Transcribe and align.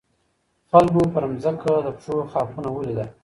خلګو 0.69 1.03
پر 1.13 1.23
ځمکه 1.43 1.71
د 1.85 1.87
پښو 1.97 2.15
خاپونه 2.31 2.69
ولیدل. 2.73 3.09